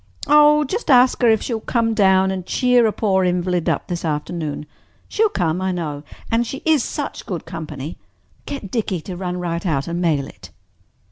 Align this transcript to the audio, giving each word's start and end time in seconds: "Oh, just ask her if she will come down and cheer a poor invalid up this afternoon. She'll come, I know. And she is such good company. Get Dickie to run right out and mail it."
"Oh, 0.25 0.63
just 0.63 0.89
ask 0.89 1.21
her 1.21 1.29
if 1.29 1.43
she 1.43 1.53
will 1.53 1.61
come 1.61 1.93
down 1.93 2.31
and 2.31 2.43
cheer 2.43 2.87
a 2.87 2.91
poor 2.91 3.23
invalid 3.23 3.69
up 3.69 3.85
this 3.87 4.03
afternoon. 4.03 4.65
She'll 5.07 5.29
come, 5.29 5.61
I 5.61 5.71
know. 5.71 6.01
And 6.31 6.47
she 6.47 6.63
is 6.65 6.83
such 6.83 7.27
good 7.27 7.45
company. 7.45 7.99
Get 8.47 8.71
Dickie 8.71 9.01
to 9.01 9.15
run 9.15 9.37
right 9.37 9.63
out 9.63 9.87
and 9.87 10.01
mail 10.01 10.25
it." 10.25 10.49